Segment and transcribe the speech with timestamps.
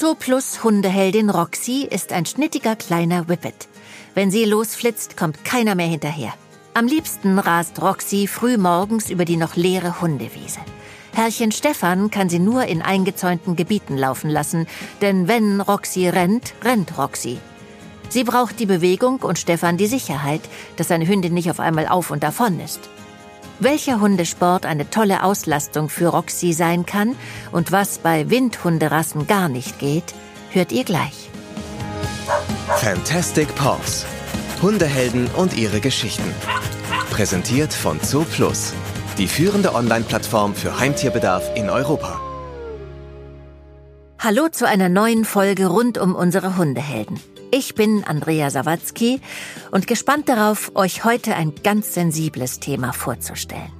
[0.00, 3.68] Zooplus Hundeheldin Roxy ist ein schnittiger kleiner Whippet.
[4.14, 6.32] Wenn sie losflitzt, kommt keiner mehr hinterher.
[6.72, 10.60] Am liebsten rast Roxy früh morgens über die noch leere Hundewiese.
[11.12, 14.66] Herrchen Stefan kann sie nur in eingezäunten Gebieten laufen lassen,
[15.02, 17.36] denn wenn Roxy rennt, rennt Roxy.
[18.08, 20.40] Sie braucht die Bewegung und Stefan die Sicherheit,
[20.76, 22.80] dass seine Hündin nicht auf einmal auf und davon ist.
[23.60, 27.14] Welcher Hundesport eine tolle Auslastung für Roxy sein kann
[27.52, 30.14] und was bei Windhunderassen gar nicht geht,
[30.50, 31.30] hört ihr gleich.
[32.76, 34.06] Fantastic Paws.
[34.62, 36.34] Hundehelden und ihre Geschichten.
[37.10, 38.72] Präsentiert von Zooplus
[39.20, 42.18] die führende Online-Plattform für Heimtierbedarf in Europa.
[44.18, 47.20] Hallo zu einer neuen Folge rund um unsere Hundehelden.
[47.52, 49.20] Ich bin Andrea Sawatzki
[49.72, 53.72] und gespannt darauf, euch heute ein ganz sensibles Thema vorzustellen.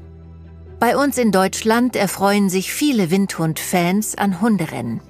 [0.81, 5.01] Bei uns in Deutschland erfreuen sich viele Windhund-Fans an Hunderennen.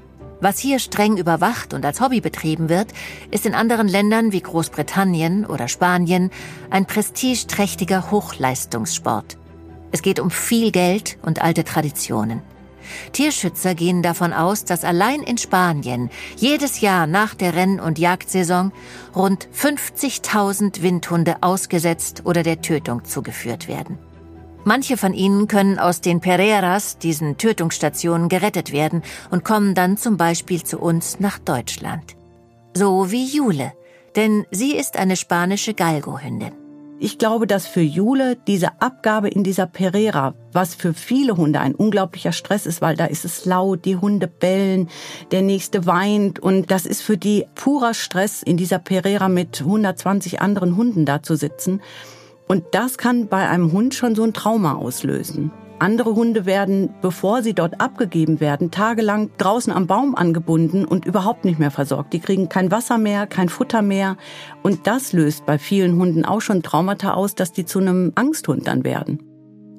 [0.43, 2.89] Was hier streng überwacht und als Hobby betrieben wird,
[3.31, 6.31] ist in anderen Ländern wie Großbritannien oder Spanien
[6.69, 9.39] ein prestigeträchtiger Hochleistungssport.
[9.91, 12.43] Es geht um viel Geld und alte Traditionen.
[13.13, 18.73] Tierschützer gehen davon aus, dass allein in Spanien jedes Jahr nach der Renn- und Jagdsaison
[19.15, 23.99] rund 50.000 Windhunde ausgesetzt oder der Tötung zugeführt werden.
[24.65, 30.17] Manche von ihnen können aus den Pereiras, diesen Tötungsstationen, gerettet werden und kommen dann zum
[30.17, 32.17] Beispiel zu uns nach Deutschland.
[32.75, 33.73] So wie Jule,
[34.17, 36.60] denn sie ist eine spanische Galgo-Hündin.
[37.03, 41.75] Ich glaube, dass für Jule diese Abgabe in dieser Pereira, was für viele Hunde ein
[41.75, 44.91] unglaublicher Stress ist, weil da ist es laut, die Hunde bellen,
[45.31, 50.43] der nächste weint und das ist für die purer Stress, in dieser Pereira mit 120
[50.43, 51.81] anderen Hunden da zu sitzen.
[52.47, 55.51] Und das kann bei einem Hund schon so ein Trauma auslösen.
[55.81, 61.47] Andere Hunde werden, bevor sie dort abgegeben werden, tagelang draußen am Baum angebunden und überhaupt
[61.47, 62.13] nicht mehr versorgt.
[62.13, 64.19] Die kriegen kein Wasser mehr, kein Futter mehr.
[64.63, 68.69] Und das löst bei vielen Hunden auch schon Traumata aus, dass die zu einem Angsthund
[68.69, 69.23] dann werden.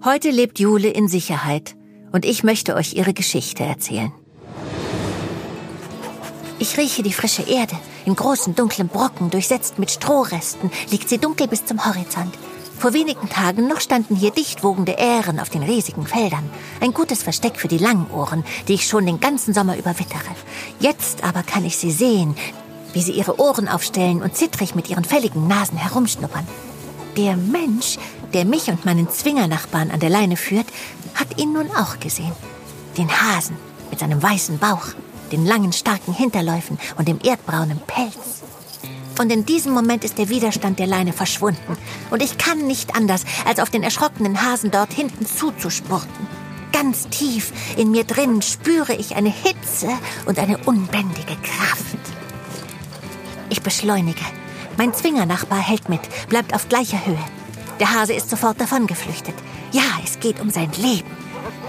[0.03, 1.75] Heute lebt Jule in Sicherheit
[2.11, 4.11] und ich möchte euch ihre Geschichte erzählen.
[6.57, 7.75] Ich rieche die frische Erde.
[8.05, 12.33] In großen dunklen Brocken, durchsetzt mit Strohresten, liegt sie dunkel bis zum Horizont.
[12.81, 16.49] Vor wenigen Tagen noch standen hier dicht wogende Ähren auf den riesigen Feldern.
[16.79, 20.35] Ein gutes Versteck für die Langohren, die ich schon den ganzen Sommer über wittere.
[20.79, 22.35] Jetzt aber kann ich sie sehen,
[22.93, 26.47] wie sie ihre Ohren aufstellen und zittrig mit ihren fälligen Nasen herumschnuppern.
[27.17, 27.99] Der Mensch,
[28.33, 30.65] der mich und meinen Zwingernachbarn an der Leine führt,
[31.13, 32.33] hat ihn nun auch gesehen.
[32.97, 33.57] Den Hasen
[33.91, 34.87] mit seinem weißen Bauch,
[35.31, 38.41] den langen, starken Hinterläufen und dem erdbraunen Pelz.
[39.21, 41.77] Und in diesem Moment ist der Widerstand der Leine verschwunden.
[42.09, 46.25] Und ich kann nicht anders, als auf den erschrockenen Hasen dort hinten zuzuspurten.
[46.71, 49.89] Ganz tief in mir drin spüre ich eine Hitze
[50.25, 51.99] und eine unbändige Kraft.
[53.51, 54.25] Ich beschleunige.
[54.75, 57.23] Mein Zwingernachbar hält mit, bleibt auf gleicher Höhe.
[57.79, 59.35] Der Hase ist sofort davongeflüchtet.
[59.71, 61.11] Ja, es geht um sein Leben.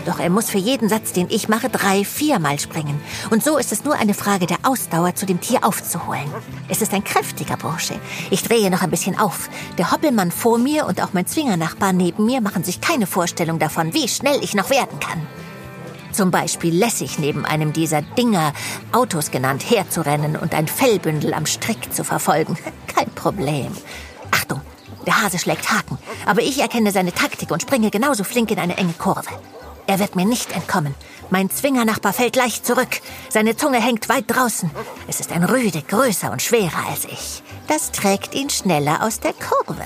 [0.05, 3.01] Doch er muss für jeden Satz, den ich mache, drei, viermal springen.
[3.31, 6.31] Und so ist es nur eine Frage der Ausdauer, zu dem Tier aufzuholen.
[6.69, 7.95] Es ist ein kräftiger Bursche.
[8.31, 9.49] Ich drehe noch ein bisschen auf.
[9.79, 13.95] Der Hoppelmann vor mir und auch mein Zwingernachbar neben mir machen sich keine Vorstellung davon,
[13.95, 15.27] wie schnell ich noch werden kann.
[16.13, 18.53] Zum Beispiel lässig neben einem dieser Dinger,
[18.93, 22.59] Autos genannt, herzurennen und ein Fellbündel am Strick zu verfolgen.
[22.87, 23.73] Kein Problem.
[24.31, 24.61] Achtung,
[25.07, 28.77] der Hase schlägt Haken, aber ich erkenne seine Taktik und springe genauso flink in eine
[28.77, 29.31] enge Kurve.
[29.87, 30.95] Er wird mir nicht entkommen.
[31.31, 33.01] Mein Zwingernachbar fällt leicht zurück.
[33.29, 34.71] Seine Zunge hängt weit draußen.
[35.09, 37.43] Es ist ein Rüde, größer und schwerer als ich.
[37.69, 39.85] Das trägt ihn schneller aus der Kurve.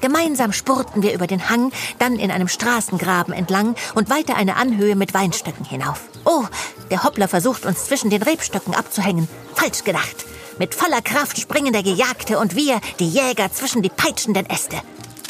[0.00, 4.96] Gemeinsam spurten wir über den Hang, dann in einem Straßengraben entlang und weiter eine Anhöhe
[4.96, 6.00] mit Weinstöcken hinauf.
[6.24, 6.44] Oh,
[6.90, 9.28] der Hoppler versucht uns zwischen den Rebstöcken abzuhängen.
[9.54, 10.24] Falsch gedacht.
[10.58, 14.80] Mit voller Kraft springen der Gejagte und wir, die Jäger, zwischen die peitschenden Äste.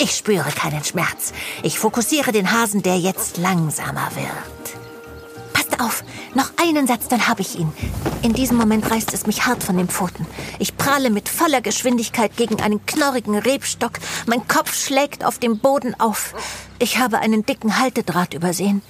[0.02, 1.34] Ich spüre keinen Schmerz.
[1.62, 5.52] Ich fokussiere den Hasen, der jetzt langsamer wird.
[5.52, 6.02] Passt auf,
[6.34, 7.70] noch einen Satz, dann habe ich ihn.
[8.22, 10.26] In diesem Moment reißt es mich hart von den Pfoten.
[10.58, 13.92] Ich pralle mit voller Geschwindigkeit gegen einen knorrigen Rebstock.
[14.24, 16.32] Mein Kopf schlägt auf dem Boden auf.
[16.78, 18.80] Ich habe einen dicken Haltedraht übersehen.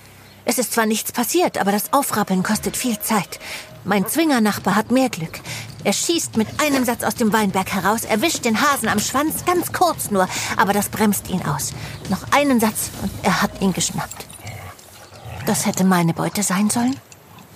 [0.45, 3.41] Es ist zwar nichts passiert, aber das Aufrappeln kostet viel Zeit.
[3.85, 5.41] Mein Zwingernachbar hat mehr Glück.
[5.82, 9.73] Er schießt mit einem Satz aus dem Weinberg heraus, erwischt den Hasen am Schwanz, ganz
[9.73, 11.73] kurz nur, aber das bremst ihn aus.
[12.09, 14.27] Noch einen Satz und er hat ihn geschnappt.
[15.47, 16.97] Das hätte meine Beute sein sollen.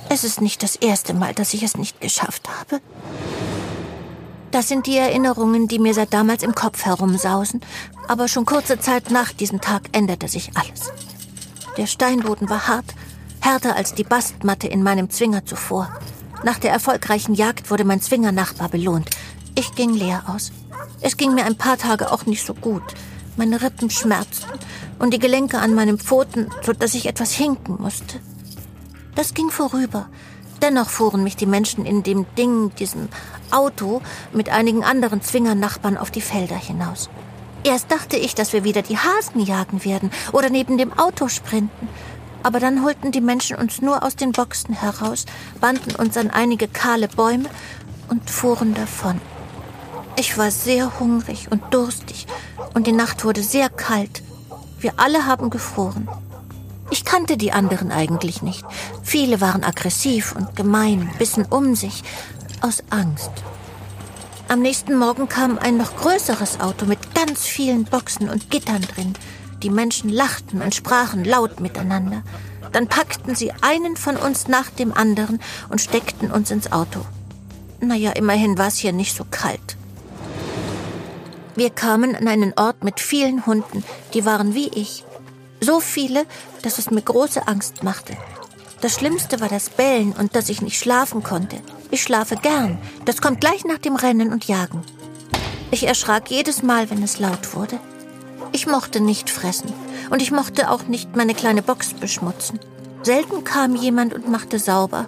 [0.08, 2.80] Es ist nicht das erste Mal, dass ich es nicht geschafft habe.
[4.50, 7.60] Das sind die Erinnerungen, die mir seit damals im Kopf herumsausen.
[8.06, 10.92] Aber schon kurze Zeit nach diesem Tag änderte sich alles.
[11.76, 12.84] Der Steinboden war hart,
[13.40, 15.88] härter als die Bastmatte in meinem Zwinger zuvor.
[16.44, 19.08] Nach der erfolgreichen Jagd wurde mein Zwingernachbar belohnt.
[19.54, 20.52] Ich ging leer aus.
[21.00, 22.82] Es ging mir ein paar Tage auch nicht so gut.
[23.38, 24.50] Meine Rippen schmerzten
[24.98, 28.20] und die Gelenke an meinen Pfoten, so dass ich etwas hinken musste.
[29.14, 30.10] Das ging vorüber.
[30.60, 33.08] Dennoch fuhren mich die Menschen in dem Ding, diesem
[33.50, 34.02] Auto,
[34.34, 37.08] mit einigen anderen Zwingernachbarn auf die Felder hinaus.
[37.64, 41.88] Erst dachte ich, dass wir wieder die Hasen jagen werden oder neben dem Auto sprinten.
[42.44, 45.24] Aber dann holten die Menschen uns nur aus den Boxen heraus,
[45.60, 47.48] banden uns an einige kahle Bäume
[48.08, 49.20] und fuhren davon.
[50.16, 52.26] Ich war sehr hungrig und durstig
[52.74, 54.22] und die Nacht wurde sehr kalt.
[54.78, 56.08] Wir alle haben gefroren.
[56.90, 58.64] Ich kannte die anderen eigentlich nicht.
[59.02, 62.04] Viele waren aggressiv und gemein, bissen um sich,
[62.60, 63.32] aus Angst.
[64.48, 69.14] Am nächsten Morgen kam ein noch größeres Auto mit ganz vielen Boxen und Gittern drin.
[69.64, 72.22] Die Menschen lachten und sprachen laut miteinander.
[72.72, 75.40] Dann packten sie einen von uns nach dem anderen
[75.70, 77.00] und steckten uns ins Auto.
[77.80, 79.76] Naja, immerhin war es hier nicht so kalt.
[81.56, 83.82] Wir kamen an einen Ort mit vielen Hunden,
[84.12, 85.04] die waren wie ich.
[85.62, 86.26] So viele,
[86.60, 88.14] dass es mir große Angst machte.
[88.82, 91.56] Das Schlimmste war das Bellen und dass ich nicht schlafen konnte.
[91.90, 92.76] Ich schlafe gern.
[93.06, 94.82] Das kommt gleich nach dem Rennen und Jagen.
[95.70, 97.80] Ich erschrak jedes Mal, wenn es laut wurde.
[98.54, 99.72] Ich mochte nicht fressen
[100.10, 102.60] und ich mochte auch nicht meine kleine Box beschmutzen.
[103.02, 105.06] Selten kam jemand und machte sauber.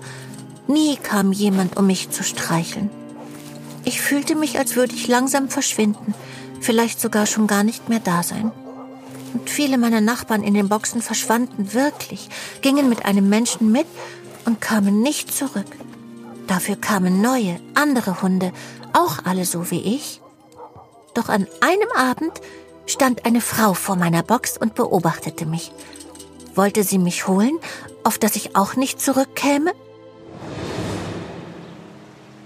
[0.66, 2.90] Nie kam jemand, um mich zu streicheln.
[3.84, 6.12] Ich fühlte mich, als würde ich langsam verschwinden,
[6.60, 8.50] vielleicht sogar schon gar nicht mehr da sein.
[9.32, 12.28] Und viele meiner Nachbarn in den Boxen verschwanden wirklich,
[12.62, 13.86] gingen mit einem Menschen mit
[14.44, 15.70] und kamen nicht zurück.
[16.48, 18.52] Dafür kamen neue, andere Hunde,
[18.92, 20.20] auch alle so wie ich.
[21.14, 22.32] Doch an einem Abend
[22.86, 25.72] stand eine Frau vor meiner Box und beobachtete mich.
[26.54, 27.58] Wollte sie mich holen,
[28.04, 29.72] auf dass ich auch nicht zurückkäme?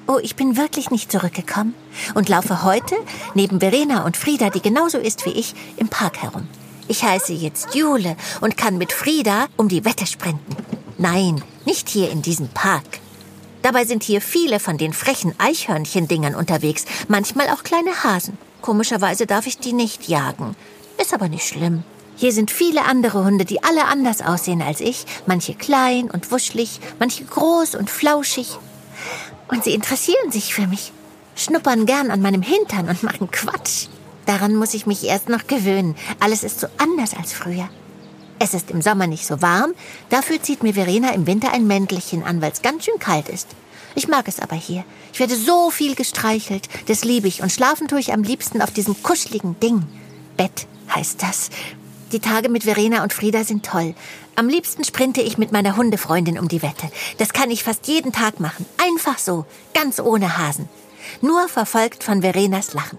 [0.07, 1.75] Oh, ich bin wirklich nicht zurückgekommen
[2.15, 2.97] und laufe heute
[3.35, 6.49] neben Verena und Frieda, die genauso ist wie ich, im Park herum.
[6.89, 10.57] Ich heiße jetzt Jule und kann mit Frieda um die Wette sprinten.
[10.99, 12.99] Nein, nicht hier in diesem Park.
[13.63, 18.37] Dabei sind hier viele von den frechen Eichhörnchendingern unterwegs, manchmal auch kleine Hasen.
[18.61, 20.57] Komischerweise darf ich die nicht jagen.
[20.99, 21.83] Ist aber nicht schlimm.
[22.17, 25.07] Hier sind viele andere Hunde, die alle anders aussehen als ich.
[25.27, 28.59] Manche klein und wuschelig, manche groß und flauschig.
[29.49, 30.93] Und sie interessieren sich für mich,
[31.35, 33.87] schnuppern gern an meinem Hintern und machen Quatsch.
[34.27, 35.97] Daran muss ich mich erst noch gewöhnen.
[36.21, 37.69] Alles ist so anders als früher.
[38.39, 39.73] Es ist im Sommer nicht so warm,
[40.09, 43.49] dafür zieht mir Verena im Winter ein Mäntelchen an, weil es ganz schön kalt ist.
[43.95, 44.85] Ich mag es aber hier.
[45.13, 48.71] Ich werde so viel gestreichelt, das liebe ich und schlafen tue ich am liebsten auf
[48.71, 49.85] diesem kuscheligen Ding.
[50.37, 51.51] Bett heißt das.
[52.13, 53.95] Die Tage mit Verena und Frieda sind toll.
[54.35, 56.91] Am liebsten sprinte ich mit meiner Hundefreundin um die Wette.
[57.19, 58.67] Das kann ich fast jeden Tag machen.
[58.83, 59.45] Einfach so,
[59.75, 60.69] ganz ohne Hasen.
[61.21, 62.99] Nur verfolgt von Verenas Lachen.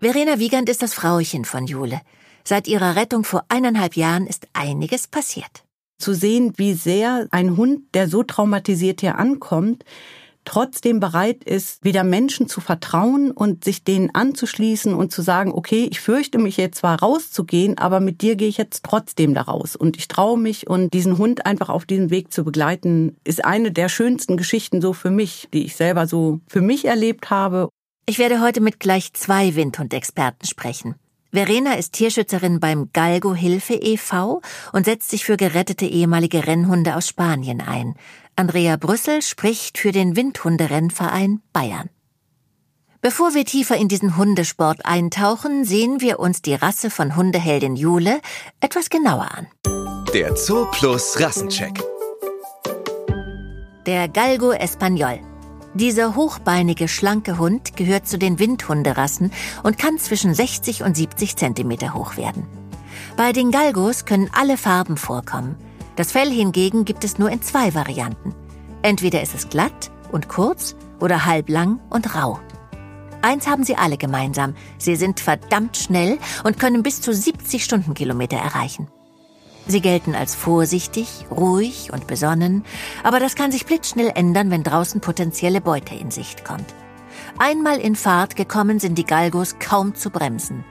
[0.00, 2.00] Verena Wiegand ist das Frauchen von Jule.
[2.44, 5.64] Seit ihrer Rettung vor eineinhalb Jahren ist einiges passiert.
[5.98, 9.84] Zu sehen, wie sehr ein Hund, der so traumatisiert hier ankommt,
[10.44, 15.88] trotzdem bereit ist, wieder Menschen zu vertrauen und sich denen anzuschließen und zu sagen, okay,
[15.90, 19.76] ich fürchte mich jetzt zwar rauszugehen, aber mit dir gehe ich jetzt trotzdem da raus
[19.76, 23.72] und ich traue mich und diesen Hund einfach auf diesem Weg zu begleiten, ist eine
[23.72, 27.68] der schönsten Geschichten so für mich, die ich selber so für mich erlebt habe
[28.08, 30.94] ich werde heute mit gleich zwei Windhundexperten sprechen.
[31.30, 34.40] Verena ist Tierschützerin beim Galgo Hilfe e.V.
[34.72, 37.94] und setzt sich für gerettete ehemalige Rennhunde aus Spanien ein.
[38.34, 41.90] Andrea Brüssel spricht für den Windhunderennverein Bayern.
[43.00, 48.20] Bevor wir tiefer in diesen Hundesport eintauchen, sehen wir uns die Rasse von Hundeheldin Jule
[48.60, 49.46] etwas genauer an.
[50.14, 51.78] Der Zoo Plus Rassencheck.
[53.86, 55.20] Der Galgo Espagnol.
[55.74, 59.32] Dieser hochbeinige, schlanke Hund gehört zu den Windhunderassen
[59.62, 62.46] und kann zwischen 60 und 70 Zentimeter hoch werden.
[63.16, 65.56] Bei den Galgos können alle Farben vorkommen.
[65.96, 68.34] Das Fell hingegen gibt es nur in zwei Varianten.
[68.82, 72.38] Entweder ist es glatt und kurz oder halblang und rau.
[73.20, 74.54] Eins haben sie alle gemeinsam.
[74.78, 78.88] Sie sind verdammt schnell und können bis zu 70 Stundenkilometer erreichen.
[79.68, 82.64] Sie gelten als vorsichtig, ruhig und besonnen,
[83.02, 86.74] aber das kann sich blitzschnell ändern, wenn draußen potenzielle Beute in Sicht kommt.
[87.36, 90.64] Einmal in Fahrt gekommen sind die Galgos kaum zu bremsen.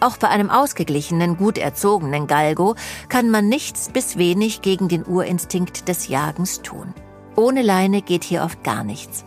[0.00, 2.74] Auch bei einem ausgeglichenen, gut erzogenen Galgo
[3.08, 6.92] kann man nichts bis wenig gegen den Urinstinkt des Jagens tun.
[7.36, 9.24] Ohne Leine geht hier oft gar nichts.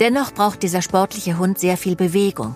[0.00, 2.54] Dennoch braucht dieser sportliche Hund sehr viel Bewegung.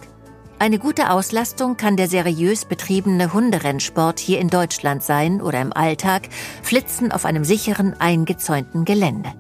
[0.65, 6.31] Eine gute Auslastung kann der seriös betriebene Hunderennsport hier in Deutschland sein oder im Alltag
[6.63, 9.31] Flitzen auf einem sicheren, eingezäunten Gelände.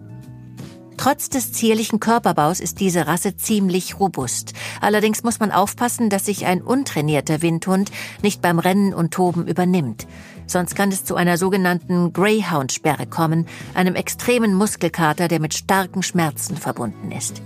[0.98, 4.52] Trotz des zierlichen Körperbaus ist diese Rasse ziemlich robust.
[4.82, 7.90] Allerdings muss man aufpassen, dass sich ein untrainierter Windhund
[8.22, 10.06] nicht beim Rennen und Toben übernimmt.
[10.46, 16.58] Sonst kann es zu einer sogenannten Greyhound-Sperre kommen, einem extremen Muskelkater, der mit starken Schmerzen
[16.58, 17.40] verbunden ist.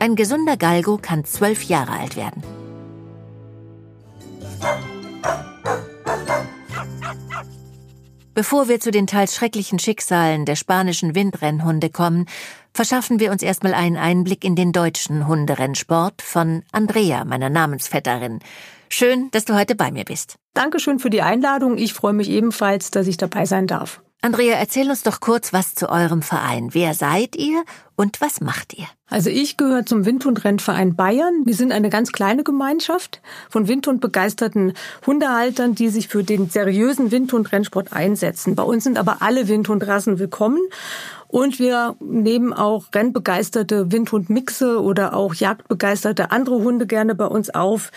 [0.00, 2.42] Ein gesunder Galgo kann zwölf Jahre alt werden.
[8.34, 12.26] Bevor wir zu den teils schrecklichen Schicksalen der spanischen Windrennhunde kommen,
[12.72, 18.40] verschaffen wir uns erstmal einen Einblick in den deutschen Hunderennsport von Andrea, meiner Namensvetterin.
[18.88, 20.34] Schön, dass du heute bei mir bist.
[20.52, 21.78] Dankeschön für die Einladung.
[21.78, 24.02] Ich freue mich ebenfalls, dass ich dabei sein darf.
[24.24, 26.70] Andrea, erzähl uns doch kurz was zu eurem Verein.
[26.72, 27.62] Wer seid ihr
[27.94, 28.86] und was macht ihr?
[29.10, 31.42] Also ich gehöre zum Windhundrennverein Bayern.
[31.44, 34.72] Wir sind eine ganz kleine Gemeinschaft von Windhundbegeisterten
[35.06, 38.54] Hundehaltern, die sich für den seriösen Windhundrennsport einsetzen.
[38.54, 40.60] Bei uns sind aber alle Windhundrassen willkommen.
[41.28, 47.90] Und wir nehmen auch rennbegeisterte Windhundmixe oder auch jagdbegeisterte andere Hunde gerne bei uns auf.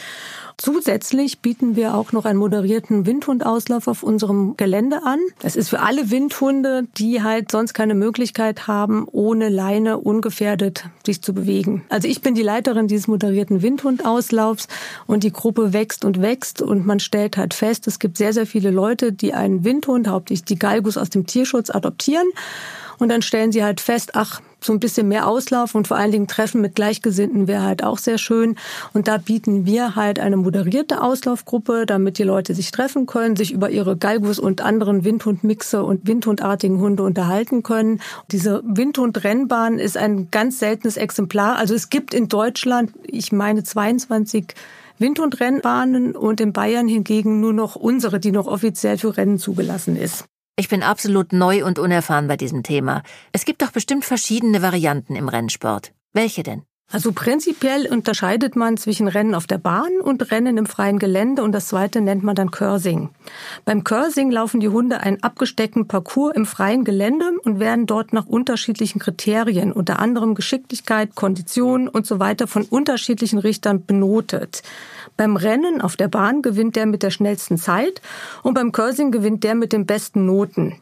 [0.59, 5.19] Zusätzlich bieten wir auch noch einen moderierten Windhundauslauf auf unserem Gelände an.
[5.37, 11.21] Das ist für alle Windhunde, die halt sonst keine Möglichkeit haben, ohne Leine ungefährdet sich
[11.21, 11.85] zu bewegen.
[11.89, 14.67] Also ich bin die Leiterin dieses moderierten Windhundauslaufs
[15.05, 18.47] und die Gruppe wächst und wächst und man stellt halt fest, es gibt sehr, sehr
[18.47, 22.27] viele Leute, die einen Windhund, hauptsächlich die Galgus aus dem Tierschutz adoptieren
[22.97, 26.11] und dann stellen sie halt fest, ach, so ein bisschen mehr Auslauf und vor allen
[26.11, 28.55] Dingen Treffen mit Gleichgesinnten wäre halt auch sehr schön.
[28.93, 33.51] Und da bieten wir halt eine moderierte Auslaufgruppe, damit die Leute sich treffen können, sich
[33.51, 38.01] über ihre Galgus und anderen Windhundmixe und Windhundartigen Hunde unterhalten können.
[38.31, 41.57] Diese Windhundrennbahn ist ein ganz seltenes Exemplar.
[41.57, 44.53] Also es gibt in Deutschland, ich meine, 22
[44.99, 50.25] Windhundrennbahnen und in Bayern hingegen nur noch unsere, die noch offiziell für Rennen zugelassen ist.
[50.59, 53.03] Ich bin absolut neu und unerfahren bei diesem Thema.
[53.31, 55.93] Es gibt doch bestimmt verschiedene Varianten im Rennsport.
[56.13, 56.63] Welche denn?
[56.89, 61.51] Also prinzipiell unterscheidet man zwischen Rennen auf der Bahn und Rennen im freien Gelände und
[61.51, 63.09] das zweite nennt man dann Cursing.
[63.65, 68.25] Beim Cursing laufen die Hunde einen abgesteckten Parcours im freien Gelände und werden dort nach
[68.25, 74.63] unterschiedlichen Kriterien, unter anderem Geschicklichkeit, Kondition und so weiter von unterschiedlichen Richtern benotet.
[75.17, 78.01] Beim Rennen auf der Bahn gewinnt der mit der schnellsten Zeit
[78.43, 80.77] und beim Cursing gewinnt der mit den besten Noten.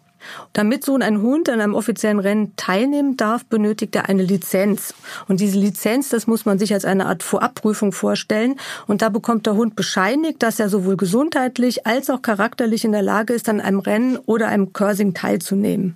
[0.54, 4.94] Damit so ein Hund an einem offiziellen Rennen teilnehmen darf, benötigt er eine Lizenz.
[5.28, 8.56] Und diese Lizenz, das muss man sich als eine Art Vorabprüfung vorstellen.
[8.88, 13.02] Und da bekommt der Hund bescheinigt, dass er sowohl gesundheitlich als auch charakterlich in der
[13.02, 15.96] Lage ist, an einem Rennen oder einem Cursing teilzunehmen.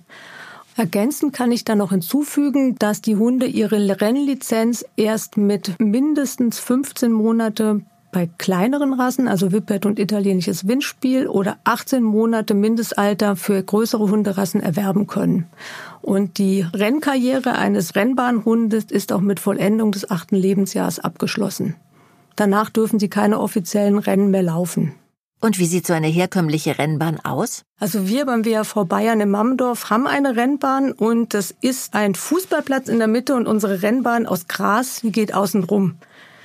[0.76, 7.12] Ergänzend kann ich da noch hinzufügen, dass die Hunde ihre Rennlizenz erst mit mindestens 15
[7.12, 7.82] Monate
[8.12, 14.60] bei kleineren Rassen, also Whippet und italienisches Windspiel oder 18 Monate Mindestalter für größere Hunderassen
[14.60, 15.46] erwerben können.
[16.02, 21.76] Und die Rennkarriere eines Rennbahnhundes ist auch mit Vollendung des achten Lebensjahres abgeschlossen.
[22.36, 24.94] Danach dürfen sie keine offiziellen Rennen mehr laufen.
[25.42, 27.62] Und wie sieht so eine herkömmliche Rennbahn aus?
[27.78, 32.88] Also wir beim WHV Bayern in Mammendorf haben eine Rennbahn und das ist ein Fußballplatz
[32.88, 35.94] in der Mitte und unsere Rennbahn aus Gras, die geht außen rum.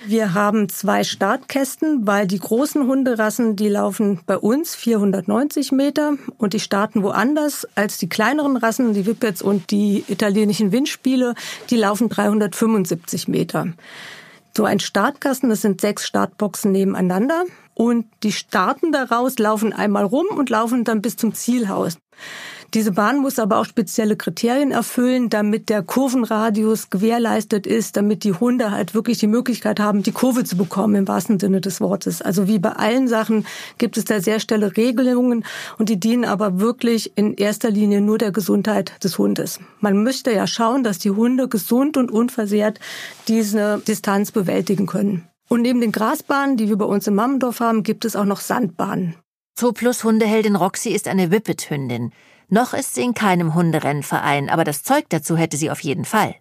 [0.07, 6.53] Wir haben zwei Startkästen, weil die großen Hunderassen, die laufen bei uns 490 Meter und
[6.53, 11.33] die starten woanders als die kleineren Rassen, die Whippets und die italienischen Windspiele,
[11.71, 13.69] die laufen 375 Meter.
[14.55, 17.43] So ein Startkasten, das sind sechs Startboxen nebeneinander
[17.73, 21.97] und die starten daraus, laufen einmal rum und laufen dann bis zum Zielhaus.
[22.73, 28.33] Diese Bahn muss aber auch spezielle Kriterien erfüllen, damit der Kurvenradius gewährleistet ist, damit die
[28.33, 32.21] Hunde halt wirklich die Möglichkeit haben, die Kurve zu bekommen im wahrsten Sinne des Wortes.
[32.21, 33.45] Also wie bei allen Sachen
[33.77, 35.45] gibt es da sehr schnelle Regelungen
[35.77, 39.59] und die dienen aber wirklich in erster Linie nur der Gesundheit des Hundes.
[39.79, 42.79] Man möchte ja schauen, dass die Hunde gesund und unversehrt
[43.27, 45.27] diese Distanz bewältigen können.
[45.47, 48.39] Und neben den Grasbahnen, die wir bei uns in Mammendorf haben, gibt es auch noch
[48.39, 49.15] Sandbahnen.
[49.55, 52.11] Zooplus Hundeheldin Roxy ist eine Whippet-Hündin.
[52.49, 56.35] Noch ist sie in keinem Hunderennverein, aber das Zeug dazu hätte sie auf jeden Fall.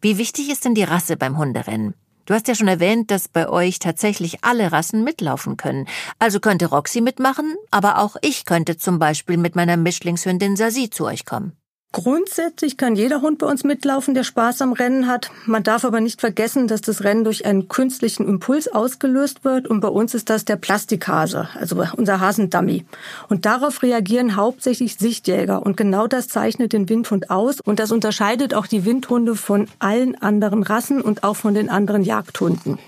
[0.00, 1.94] Wie wichtig ist denn die Rasse beim Hunderennen?
[2.26, 5.86] Du hast ja schon erwähnt, dass bei euch tatsächlich alle Rassen mitlaufen können.
[6.18, 11.06] Also könnte Roxy mitmachen, aber auch ich könnte zum Beispiel mit meiner Mischlingshündin Sasi zu
[11.06, 11.52] euch kommen.
[11.96, 15.30] Grundsätzlich kann jeder Hund bei uns mitlaufen, der Spaß am Rennen hat.
[15.46, 19.80] Man darf aber nicht vergessen, dass das Rennen durch einen künstlichen Impuls ausgelöst wird und
[19.80, 22.84] bei uns ist das der Plastikhase, also unser Hasendummy.
[23.30, 28.52] Und darauf reagieren hauptsächlich Sichtjäger und genau das zeichnet den Windhund aus und das unterscheidet
[28.52, 32.78] auch die Windhunde von allen anderen Rassen und auch von den anderen Jagdhunden.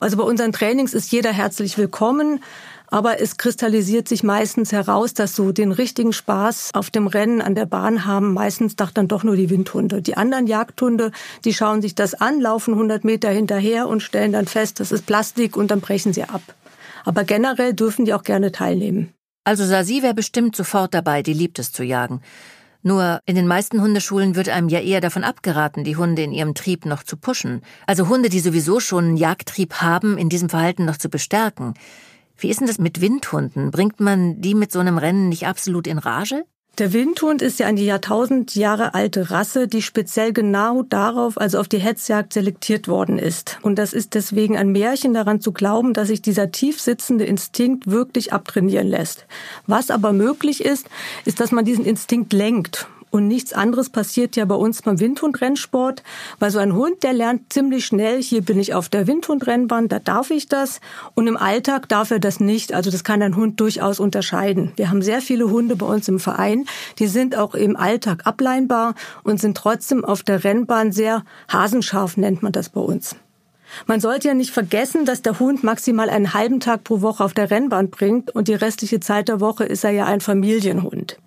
[0.00, 2.40] Also bei unseren Trainings ist jeder herzlich willkommen.
[2.88, 7.54] Aber es kristallisiert sich meistens heraus, dass so den richtigen Spaß auf dem Rennen an
[7.54, 10.02] der Bahn haben meistens doch dann doch nur die Windhunde.
[10.02, 11.10] Die anderen Jagdhunde,
[11.44, 15.06] die schauen sich das an, laufen 100 Meter hinterher und stellen dann fest, das ist
[15.06, 16.42] Plastik und dann brechen sie ab.
[17.04, 19.12] Aber generell dürfen die auch gerne teilnehmen.
[19.44, 22.20] Also Sasi wäre bestimmt sofort dabei, die liebt es zu jagen.
[22.82, 26.54] Nur in den meisten Hundeschulen wird einem ja eher davon abgeraten, die Hunde in ihrem
[26.54, 27.62] Trieb noch zu pushen.
[27.86, 31.74] Also Hunde, die sowieso schon einen Jagdtrieb haben, in diesem Verhalten noch zu bestärken.
[32.38, 33.70] Wie ist denn das mit Windhunden?
[33.70, 36.44] Bringt man die mit so einem Rennen nicht absolut in Rage?
[36.78, 41.68] Der Windhund ist ja eine Jahrtausend Jahre alte Rasse, die speziell genau darauf, also auf
[41.68, 43.58] die Hetzjagd selektiert worden ist.
[43.62, 47.86] Und das ist deswegen ein Märchen daran zu glauben, dass sich dieser tief sitzende Instinkt
[47.86, 49.24] wirklich abtrainieren lässt.
[49.66, 50.86] Was aber möglich ist,
[51.24, 56.02] ist, dass man diesen Instinkt lenkt und nichts anderes passiert ja bei uns beim Windhundrennsport,
[56.38, 59.98] weil so ein Hund, der lernt ziemlich schnell, hier bin ich auf der Windhundrennbahn, da
[59.98, 60.80] darf ich das.
[61.14, 62.74] Und im Alltag darf er das nicht.
[62.74, 64.72] Also das kann ein Hund durchaus unterscheiden.
[64.76, 66.66] Wir haben sehr viele Hunde bei uns im Verein,
[66.98, 72.42] die sind auch im Alltag ableinbar und sind trotzdem auf der Rennbahn sehr hasenscharf, nennt
[72.42, 73.16] man das bei uns.
[73.86, 77.34] Man sollte ja nicht vergessen, dass der Hund maximal einen halben Tag pro Woche auf
[77.34, 81.18] der Rennbahn bringt und die restliche Zeit der Woche ist er ja ein Familienhund.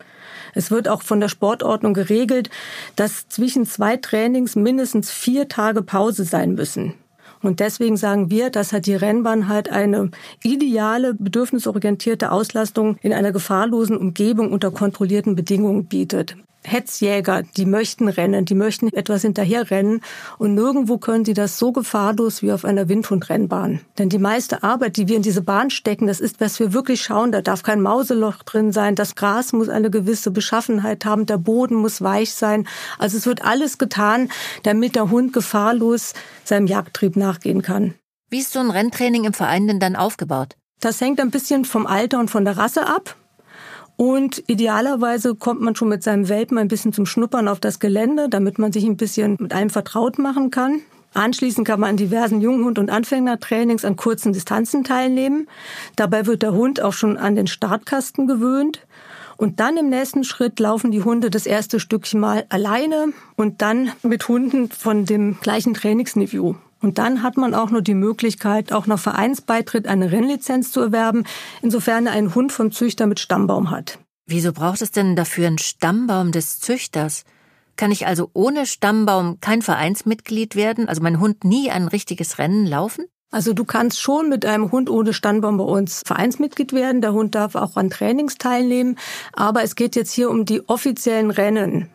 [0.53, 2.49] Es wird auch von der Sportordnung geregelt,
[2.95, 6.93] dass zwischen zwei Trainings mindestens vier Tage Pause sein müssen.
[7.41, 10.11] Und deswegen sagen wir, dass halt die Rennbahn halt eine
[10.43, 16.35] ideale, bedürfnisorientierte Auslastung in einer gefahrlosen Umgebung unter kontrollierten Bedingungen bietet.
[16.63, 20.01] Hetzjäger, die möchten rennen, die möchten etwas hinterherrennen
[20.37, 23.81] und nirgendwo können sie das so gefahrlos wie auf einer Windhundrennbahn.
[23.97, 27.01] Denn die meiste Arbeit, die wir in diese Bahn stecken, das ist, was wir wirklich
[27.01, 27.31] schauen.
[27.31, 31.75] Da darf kein Mauseloch drin sein, das Gras muss eine gewisse Beschaffenheit haben, der Boden
[31.75, 32.67] muss weich sein.
[32.97, 34.29] Also es wird alles getan,
[34.63, 36.13] damit der Hund gefahrlos
[36.43, 37.93] seinem Jagdtrieb nachgehen kann.
[38.29, 40.55] Wie ist so ein Renntraining im Verein denn dann aufgebaut?
[40.79, 43.15] Das hängt ein bisschen vom Alter und von der Rasse ab.
[43.99, 48.29] Und idealerweise kommt man schon mit seinem Welpen ein bisschen zum Schnuppern auf das Gelände,
[48.29, 50.79] damit man sich ein bisschen mit allem vertraut machen kann.
[51.13, 55.49] Anschließend kann man an diversen Junghund- und Anfängertrainings an kurzen Distanzen teilnehmen.
[55.97, 58.87] Dabei wird der Hund auch schon an den Startkasten gewöhnt.
[59.35, 63.91] Und dann im nächsten Schritt laufen die Hunde das erste Stückchen mal alleine und dann
[64.01, 66.55] mit Hunden von dem gleichen Trainingsniveau.
[66.81, 71.25] Und dann hat man auch nur die Möglichkeit, auch nach Vereinsbeitritt eine Rennlizenz zu erwerben,
[71.61, 73.99] insofern er einen Hund vom Züchter mit Stammbaum hat.
[74.25, 77.23] Wieso braucht es denn dafür einen Stammbaum des Züchters?
[77.75, 82.67] Kann ich also ohne Stammbaum kein Vereinsmitglied werden, also mein Hund nie ein richtiges Rennen
[82.67, 83.05] laufen?
[83.31, 87.01] Also du kannst schon mit einem Hund ohne Stammbaum bei uns Vereinsmitglied werden.
[87.01, 88.97] Der Hund darf auch an Trainings teilnehmen.
[89.33, 91.89] Aber es geht jetzt hier um die offiziellen Rennen.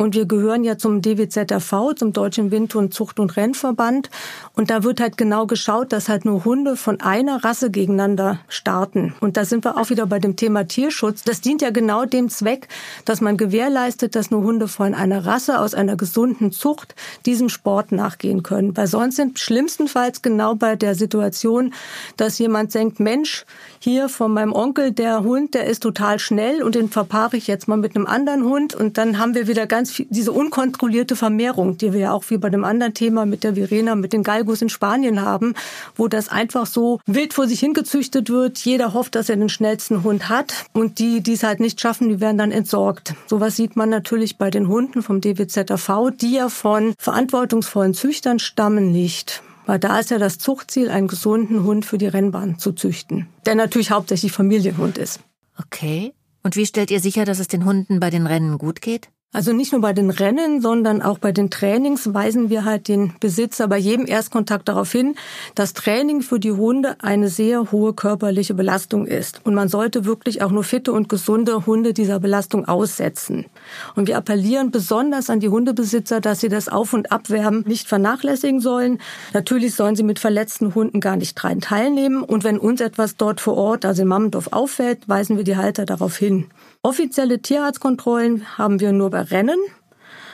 [0.00, 4.08] Und wir gehören ja zum DWZRV, zum Deutschen Wind- und Zucht- und Rennverband.
[4.54, 9.14] Und da wird halt genau geschaut, dass halt nur Hunde von einer Rasse gegeneinander starten.
[9.20, 11.22] Und da sind wir auch wieder bei dem Thema Tierschutz.
[11.22, 12.68] Das dient ja genau dem Zweck,
[13.04, 16.94] dass man gewährleistet, dass nur Hunde von einer Rasse aus einer gesunden Zucht
[17.26, 18.74] diesem Sport nachgehen können.
[18.78, 21.74] Weil sonst sind schlimmstenfalls genau bei der Situation,
[22.16, 23.44] dass jemand denkt, Mensch,
[23.80, 27.68] hier von meinem Onkel, der Hund, der ist total schnell und den verpaare ich jetzt
[27.68, 28.74] mal mit einem anderen Hund.
[28.74, 32.38] Und dann haben wir wieder ganz viel, diese unkontrollierte Vermehrung, die wir ja auch wie
[32.38, 35.54] bei dem anderen Thema mit der Virena, mit den Galgos in Spanien haben,
[35.96, 38.58] wo das einfach so wild vor sich hingezüchtet wird.
[38.58, 40.66] Jeder hofft, dass er den schnellsten Hund hat.
[40.72, 43.14] Und die, die es halt nicht schaffen, die werden dann entsorgt.
[43.26, 48.92] Sowas sieht man natürlich bei den Hunden vom DWZAV, die ja von verantwortungsvollen Züchtern stammen
[48.92, 49.42] nicht.
[49.66, 53.54] Weil da ist ja das Zuchtziel, einen gesunden Hund für die Rennbahn zu züchten, der
[53.54, 55.20] natürlich hauptsächlich Familienhund ist.
[55.58, 56.12] Okay.
[56.42, 59.10] Und wie stellt ihr sicher, dass es den Hunden bei den Rennen gut geht?
[59.32, 63.12] Also nicht nur bei den Rennen, sondern auch bei den Trainings weisen wir halt den
[63.20, 65.14] Besitzer bei jedem Erstkontakt darauf hin,
[65.54, 69.40] dass Training für die Hunde eine sehr hohe körperliche Belastung ist.
[69.44, 73.46] Und man sollte wirklich auch nur fitte und gesunde Hunde dieser Belastung aussetzen.
[73.94, 78.58] Und wir appellieren besonders an die Hundebesitzer, dass sie das Auf- und Abwerben nicht vernachlässigen
[78.58, 78.98] sollen.
[79.32, 82.24] Natürlich sollen sie mit verletzten Hunden gar nicht dran teilnehmen.
[82.24, 85.86] Und wenn uns etwas dort vor Ort, also in Mammendorf, auffällt, weisen wir die Halter
[85.86, 86.46] darauf hin.
[86.82, 89.58] Offizielle Tierarztkontrollen haben wir nur bei Rennen.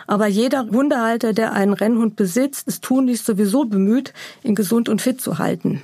[0.07, 4.13] Aber jeder Hundehalter, der einen Rennhund besitzt, ist tunlichst sowieso bemüht,
[4.45, 5.83] ihn gesund und fit zu halten.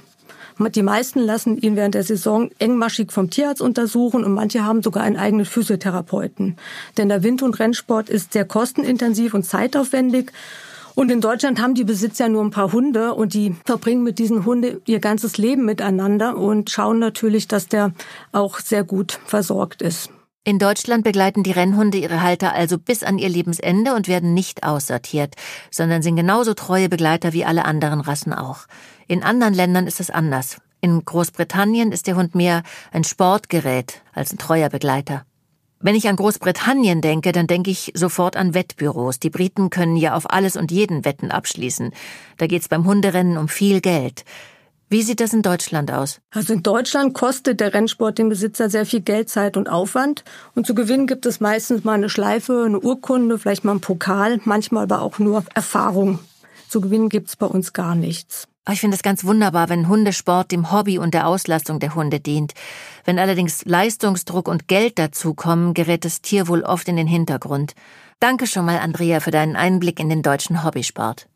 [0.60, 5.02] Die meisten lassen ihn während der Saison engmaschig vom Tierarzt untersuchen und manche haben sogar
[5.02, 6.56] einen eigenen Physiotherapeuten.
[6.96, 10.30] Denn der Wind- und Rennsport ist sehr kostenintensiv und zeitaufwendig.
[10.94, 14.44] Und in Deutschland haben die Besitzer nur ein paar Hunde und die verbringen mit diesen
[14.44, 17.90] Hunden ihr ganzes Leben miteinander und schauen natürlich, dass der
[18.30, 20.10] auch sehr gut versorgt ist.
[20.44, 24.64] In Deutschland begleiten die Rennhunde ihre Halter also bis an ihr Lebensende und werden nicht
[24.64, 25.36] aussortiert,
[25.70, 28.66] sondern sind genauso treue Begleiter wie alle anderen Rassen auch.
[29.06, 30.56] In anderen Ländern ist es anders.
[30.80, 35.24] In Großbritannien ist der Hund mehr ein Sportgerät als ein treuer Begleiter.
[35.78, 39.20] Wenn ich an Großbritannien denke, dann denke ich sofort an Wettbüros.
[39.20, 41.92] Die Briten können ja auf alles und jeden Wetten abschließen.
[42.38, 44.24] Da geht's beim Hunderennen um viel Geld.
[44.92, 46.20] Wie sieht das in Deutschland aus?
[46.32, 50.22] Also in Deutschland kostet der Rennsport den Besitzer sehr viel Geld, Zeit und Aufwand.
[50.54, 54.38] Und zu gewinnen gibt es meistens mal eine Schleife, eine Urkunde, vielleicht mal einen Pokal,
[54.44, 56.18] manchmal aber auch nur Erfahrung.
[56.68, 58.46] Zu gewinnen gibt's bei uns gar nichts.
[58.70, 62.52] Ich finde es ganz wunderbar, wenn Hundesport dem Hobby und der Auslastung der Hunde dient.
[63.06, 67.72] Wenn allerdings Leistungsdruck und Geld dazukommen, gerät das Tier wohl oft in den Hintergrund.
[68.20, 71.28] Danke schon mal, Andrea, für deinen Einblick in den deutschen Hobbysport.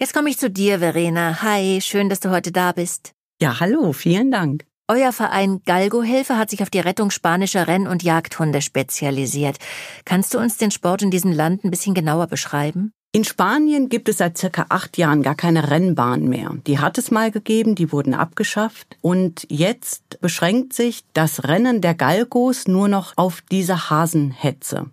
[0.00, 1.42] Jetzt komme ich zu dir, Verena.
[1.42, 3.14] Hi, schön, dass du heute da bist.
[3.42, 4.64] Ja, hallo, vielen Dank.
[4.86, 9.58] Euer Verein Galgo-Hilfe hat sich auf die Rettung spanischer Renn- und Jagdhunde spezialisiert.
[10.04, 12.92] Kannst du uns den Sport in diesem Land ein bisschen genauer beschreiben?
[13.10, 16.54] In Spanien gibt es seit circa acht Jahren gar keine Rennbahn mehr.
[16.68, 18.96] Die hat es mal gegeben, die wurden abgeschafft.
[19.00, 24.90] Und jetzt beschränkt sich das Rennen der Galgos nur noch auf diese Hasenhetze.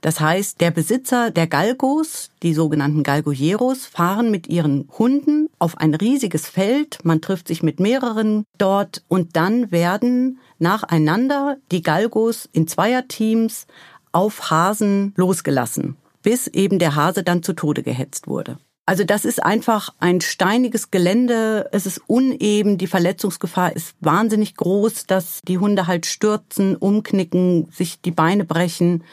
[0.00, 5.94] Das heißt, der Besitzer der Galgos, die sogenannten Galgojeros, fahren mit ihren Hunden auf ein
[5.94, 6.98] riesiges Feld.
[7.02, 13.66] Man trifft sich mit mehreren dort und dann werden nacheinander die Galgos in Zweierteams
[14.12, 18.58] auf Hasen losgelassen, bis eben der Hase dann zu Tode gehetzt wurde.
[18.86, 25.06] Also das ist einfach ein steiniges Gelände, es ist uneben, die Verletzungsgefahr ist wahnsinnig groß,
[25.06, 29.04] dass die Hunde halt stürzen, umknicken, sich die Beine brechen.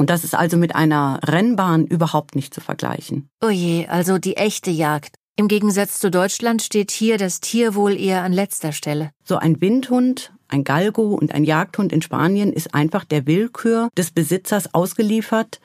[0.00, 3.28] Und das ist also mit einer Rennbahn überhaupt nicht zu vergleichen.
[3.44, 5.14] Oh je, also die echte Jagd.
[5.36, 9.10] Im Gegensatz zu Deutschland steht hier das Tierwohl eher an letzter Stelle.
[9.24, 14.10] So ein Windhund, ein Galgo und ein Jagdhund in Spanien ist einfach der Willkür des
[14.10, 15.60] Besitzers ausgeliefert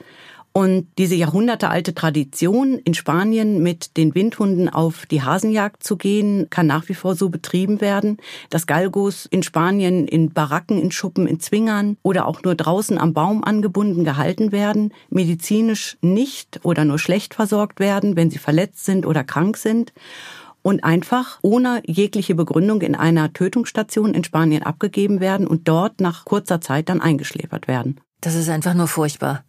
[0.57, 6.65] und diese jahrhundertealte Tradition in Spanien mit den Windhunden auf die Hasenjagd zu gehen, kann
[6.65, 11.41] nach wie vor so betrieben werden, dass Galgos in Spanien in Baracken, in Schuppen, in
[11.41, 17.33] Zwingern oder auch nur draußen am Baum angebunden gehalten werden, medizinisch nicht oder nur schlecht
[17.33, 19.91] versorgt werden, wenn sie verletzt sind oder krank sind
[20.61, 26.23] und einfach ohne jegliche Begründung in einer Tötungsstation in Spanien abgegeben werden und dort nach
[26.23, 27.99] kurzer Zeit dann eingeschläfert werden.
[28.21, 29.43] Das ist einfach nur furchtbar.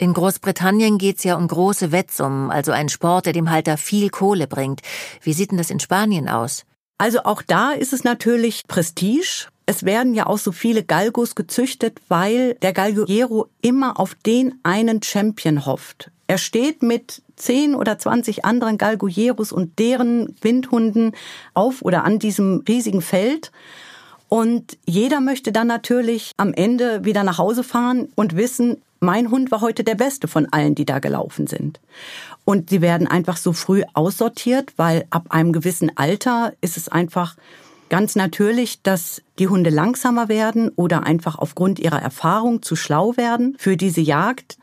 [0.00, 4.46] In Großbritannien geht's ja um große Wettsummen, also ein Sport, der dem Halter viel Kohle
[4.46, 4.80] bringt.
[5.20, 6.64] Wie sieht denn das in Spanien aus?
[6.96, 9.48] Also auch da ist es natürlich Prestige.
[9.66, 15.02] Es werden ja auch so viele Galgos gezüchtet, weil der Galguero immer auf den einen
[15.02, 16.10] Champion hofft.
[16.28, 21.12] Er steht mit 10 oder 20 anderen Galgueros und deren Windhunden
[21.52, 23.52] auf oder an diesem riesigen Feld.
[24.30, 29.50] Und jeder möchte dann natürlich am Ende wieder nach Hause fahren und wissen, mein Hund
[29.50, 31.80] war heute der beste von allen, die da gelaufen sind.
[32.44, 37.36] Und sie werden einfach so früh aussortiert, weil ab einem gewissen Alter ist es einfach
[37.88, 43.56] ganz natürlich, dass die Hunde langsamer werden oder einfach aufgrund ihrer Erfahrung zu schlau werden
[43.58, 44.58] für diese Jagd.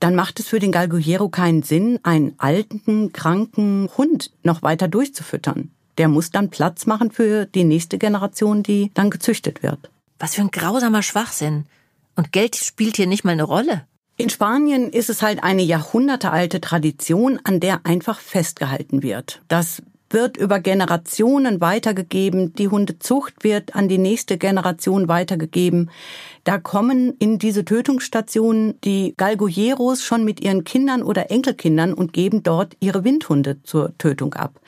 [0.00, 5.70] Dann macht es für den Galguero keinen Sinn, einen alten, kranken Hund noch weiter durchzufüttern.
[5.98, 9.90] Der muss dann Platz machen für die nächste Generation, die dann gezüchtet wird.
[10.18, 11.66] Was für ein grausamer Schwachsinn.
[12.16, 13.86] Und Geld spielt hier nicht mal eine Rolle.
[14.16, 19.42] In Spanien ist es halt eine jahrhundertealte Tradition, an der einfach festgehalten wird.
[19.48, 25.90] Das wird über Generationen weitergegeben, die Hundezucht wird an die nächste Generation weitergegeben.
[26.44, 32.44] Da kommen in diese Tötungsstationen die Galgojeros schon mit ihren Kindern oder Enkelkindern und geben
[32.44, 34.60] dort ihre Windhunde zur Tötung ab.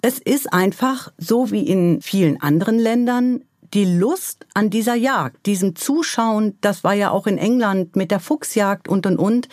[0.00, 3.42] Es ist einfach, so wie in vielen anderen Ländern,
[3.74, 8.20] die Lust an dieser Jagd, diesem Zuschauen, das war ja auch in England mit der
[8.20, 9.48] Fuchsjagd und und und.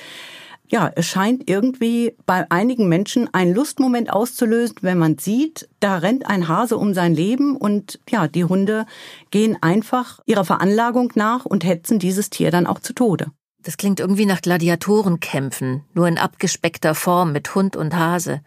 [0.68, 6.26] Ja, es scheint irgendwie bei einigen Menschen einen Lustmoment auszulösen, wenn man sieht, da rennt
[6.28, 8.88] ein Hase um sein Leben und ja, die Hunde
[9.30, 13.28] gehen einfach ihrer Veranlagung nach und hetzen dieses Tier dann auch zu Tode.
[13.62, 18.42] Das klingt irgendwie nach Gladiatorenkämpfen, nur in abgespeckter Form mit Hund und Hase.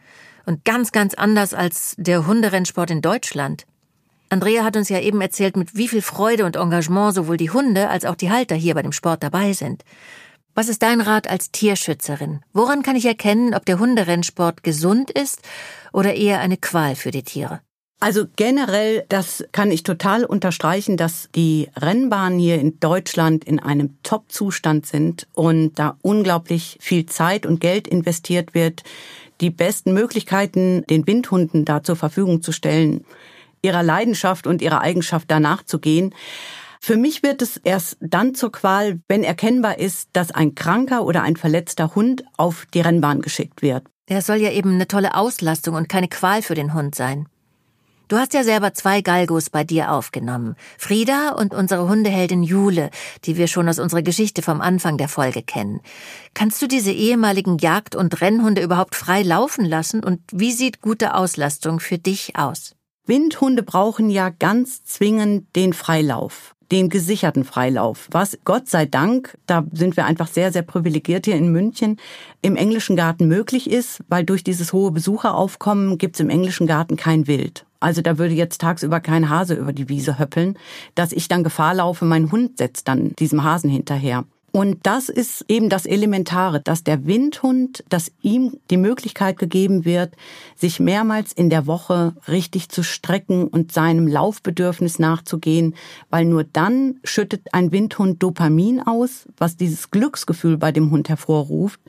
[0.47, 3.67] Und ganz, ganz anders als der Hunderennsport in Deutschland.
[4.31, 7.89] Andrea hat uns ja eben erzählt, mit wie viel Freude und Engagement sowohl die Hunde
[7.89, 9.85] als auch die Halter hier bei dem Sport dabei sind.
[10.55, 12.41] Was ist dein Rat als Tierschützerin?
[12.53, 15.41] Woran kann ich erkennen, ob der Hunderennsport gesund ist
[15.93, 17.61] oder eher eine Qual für die Tiere?
[18.01, 23.99] Also generell, das kann ich total unterstreichen, dass die Rennbahnen hier in Deutschland in einem
[24.03, 28.85] Top-Zustand sind und da unglaublich viel Zeit und Geld investiert wird,
[29.41, 33.05] die besten Möglichkeiten den Windhunden da zur Verfügung zu stellen
[33.63, 36.15] ihrer Leidenschaft und ihrer Eigenschaft danach zu gehen.
[36.81, 41.23] Für mich wird es erst dann zur Qual, wenn erkennbar ist, dass ein kranker oder
[41.23, 43.85] ein verletzter Hund auf die Rennbahn geschickt wird.
[44.07, 47.29] Er soll ja eben eine tolle Auslastung und keine Qual für den Hund sein.
[48.09, 50.57] Du hast ja selber zwei Galgos bei dir aufgenommen.
[50.79, 52.89] Frieda und unsere Hundeheldin Jule,
[53.27, 55.83] die wir schon aus unserer Geschichte vom Anfang der Folge kennen.
[56.33, 60.03] Kannst du diese ehemaligen Jagd- und Rennhunde überhaupt frei laufen lassen?
[60.03, 62.78] Und wie sieht gute Auslastung für dich aus?
[63.09, 69.65] Windhunde brauchen ja ganz zwingend den Freilauf den gesicherten Freilauf, was Gott sei Dank, da
[69.73, 71.97] sind wir einfach sehr, sehr privilegiert hier in München,
[72.43, 77.27] im englischen Garten möglich ist, weil durch dieses hohe Besucheraufkommen gibt's im englischen Garten kein
[77.27, 77.65] Wild.
[77.81, 80.59] Also da würde jetzt tagsüber kein Hase über die Wiese höppeln,
[80.95, 84.25] dass ich dann Gefahr laufe, mein Hund setzt dann diesem Hasen hinterher.
[84.51, 90.15] Und das ist eben das Elementare, dass der Windhund, dass ihm die Möglichkeit gegeben wird,
[90.57, 95.75] sich mehrmals in der Woche richtig zu strecken und seinem Laufbedürfnis nachzugehen,
[96.09, 101.81] weil nur dann schüttet ein Windhund Dopamin aus, was dieses Glücksgefühl bei dem Hund hervorruft.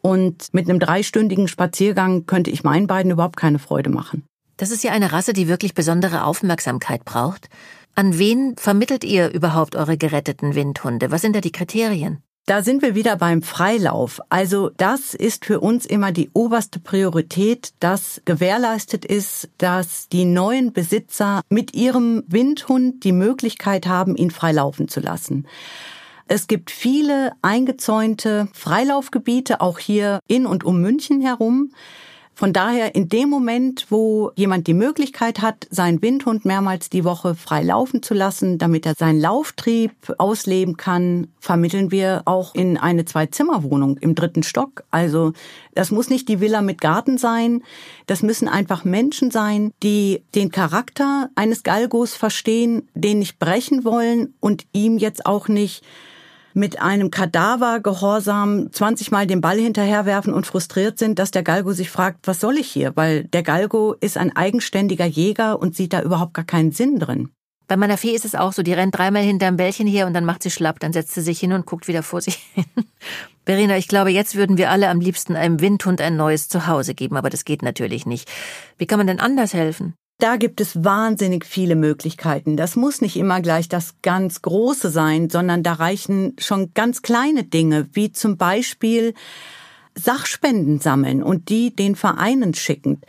[0.00, 4.24] Und mit einem dreistündigen Spaziergang könnte ich meinen beiden überhaupt keine Freude machen.
[4.56, 7.48] Das ist ja eine Rasse, die wirklich besondere Aufmerksamkeit braucht.
[7.98, 11.10] An wen vermittelt ihr überhaupt eure geretteten Windhunde?
[11.10, 12.22] Was sind da die Kriterien?
[12.46, 14.20] Da sind wir wieder beim Freilauf.
[14.28, 20.72] Also das ist für uns immer die oberste Priorität, dass gewährleistet ist, dass die neuen
[20.72, 25.48] Besitzer mit ihrem Windhund die Möglichkeit haben, ihn freilaufen zu lassen.
[26.28, 31.72] Es gibt viele eingezäunte Freilaufgebiete, auch hier in und um München herum.
[32.38, 37.34] Von daher in dem Moment, wo jemand die Möglichkeit hat, seinen Windhund mehrmals die Woche
[37.34, 43.04] frei laufen zu lassen, damit er seinen Lauftrieb ausleben kann, vermitteln wir auch in eine
[43.04, 44.84] Zwei-Zimmer-Wohnung im dritten Stock.
[44.92, 45.32] Also
[45.74, 47.64] das muss nicht die Villa mit Garten sein.
[48.06, 54.32] Das müssen einfach Menschen sein, die den Charakter eines Galgos verstehen, den nicht brechen wollen
[54.38, 55.82] und ihm jetzt auch nicht
[56.58, 61.72] mit einem Kadaver gehorsam 20 Mal den Ball hinterherwerfen und frustriert sind, dass der Galgo
[61.72, 62.96] sich fragt, was soll ich hier?
[62.96, 67.30] Weil der Galgo ist ein eigenständiger Jäger und sieht da überhaupt gar keinen Sinn drin.
[67.68, 70.24] Bei meiner Fee ist es auch so, die rennt dreimal hinterm Bällchen her und dann
[70.24, 72.64] macht sie schlapp, dann setzt sie sich hin und guckt wieder vor sich hin.
[73.44, 77.16] Verena, ich glaube, jetzt würden wir alle am liebsten einem Windhund ein neues Zuhause geben,
[77.16, 78.28] aber das geht natürlich nicht.
[78.78, 79.94] Wie kann man denn anders helfen?
[80.20, 82.56] Da gibt es wahnsinnig viele Möglichkeiten.
[82.56, 87.44] Das muss nicht immer gleich das ganz Große sein, sondern da reichen schon ganz kleine
[87.44, 89.14] Dinge, wie zum Beispiel
[89.94, 93.00] Sachspenden sammeln und die den Vereinen schicken.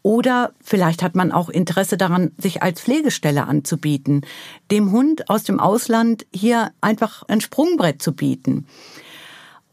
[0.00, 4.22] Oder vielleicht hat man auch Interesse daran, sich als Pflegestelle anzubieten,
[4.70, 8.66] dem Hund aus dem Ausland hier einfach ein Sprungbrett zu bieten.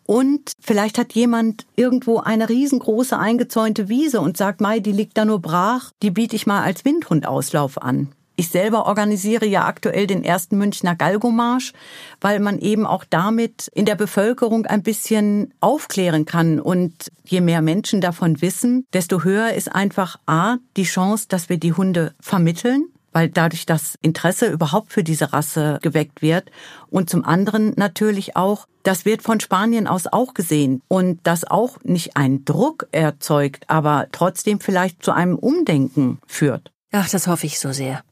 [0.05, 5.25] Und vielleicht hat jemand irgendwo eine riesengroße eingezäunte Wiese und sagt, Mai, die liegt da
[5.25, 8.09] nur brach, die biete ich mal als Windhundauslauf an.
[8.35, 11.71] Ich selber organisiere ja aktuell den ersten Münchner Galgomarsch,
[12.19, 16.59] weil man eben auch damit in der Bevölkerung ein bisschen aufklären kann.
[16.59, 21.57] Und je mehr Menschen davon wissen, desto höher ist einfach A, die Chance, dass wir
[21.57, 26.51] die Hunde vermitteln weil dadurch das Interesse überhaupt für diese Rasse geweckt wird.
[26.89, 31.77] Und zum anderen natürlich auch, das wird von Spanien aus auch gesehen und das auch
[31.83, 36.71] nicht einen Druck erzeugt, aber trotzdem vielleicht zu einem Umdenken führt.
[36.91, 38.03] Ach, das hoffe ich so sehr.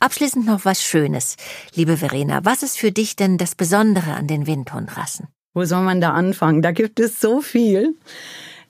[0.00, 1.36] Abschließend noch was Schönes.
[1.74, 5.28] Liebe Verena, was ist für dich denn das Besondere an den Windhundrassen?
[5.52, 6.62] Wo soll man da anfangen?
[6.62, 7.96] Da gibt es so viel.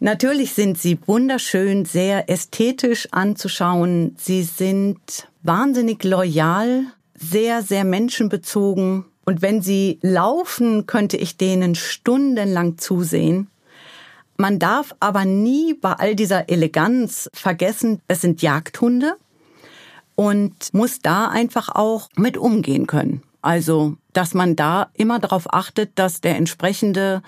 [0.00, 4.16] Natürlich sind sie wunderschön, sehr ästhetisch anzuschauen.
[4.18, 9.04] Sie sind wahnsinnig loyal, sehr, sehr menschenbezogen.
[9.24, 13.48] Und wenn sie laufen, könnte ich denen stundenlang zusehen.
[14.36, 19.16] Man darf aber nie bei all dieser Eleganz vergessen, es sind Jagdhunde
[20.14, 23.22] und muss da einfach auch mit umgehen können.
[23.42, 27.22] Also, dass man da immer darauf achtet, dass der entsprechende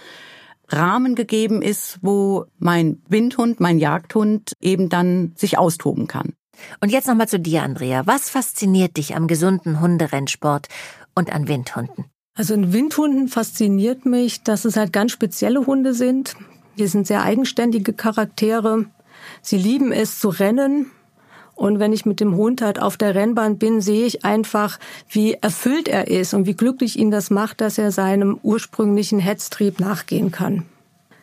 [0.69, 6.33] Rahmen gegeben ist, wo mein Windhund, mein Jagdhund eben dann sich austoben kann.
[6.81, 8.07] Und jetzt nochmal zu dir, Andrea.
[8.07, 10.69] Was fasziniert dich am gesunden Hunderennsport
[11.15, 12.07] und an Windhunden?
[12.35, 16.35] Also in Windhunden fasziniert mich, dass es halt ganz spezielle Hunde sind.
[16.79, 18.87] Die sind sehr eigenständige Charaktere.
[19.43, 20.91] Sie lieben es zu rennen.
[21.55, 24.79] Und wenn ich mit dem Hund halt auf der Rennbahn bin, sehe ich einfach,
[25.11, 29.79] wie erfüllt er ist und wie glücklich ihn das macht, dass er seinem ursprünglichen Hetztrieb
[29.79, 30.65] nachgehen kann.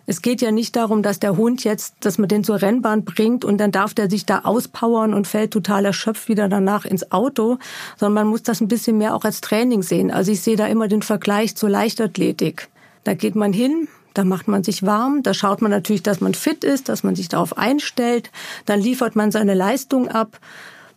[0.09, 3.45] Es geht ja nicht darum, dass der Hund jetzt, dass man den zur Rennbahn bringt
[3.45, 7.59] und dann darf der sich da auspowern und fällt total erschöpft wieder danach ins Auto,
[7.95, 10.09] sondern man muss das ein bisschen mehr auch als Training sehen.
[10.09, 12.69] Also ich sehe da immer den Vergleich zur Leichtathletik.
[13.03, 16.33] Da geht man hin, da macht man sich warm, da schaut man natürlich, dass man
[16.33, 18.31] fit ist, dass man sich darauf einstellt,
[18.65, 20.39] dann liefert man seine Leistung ab.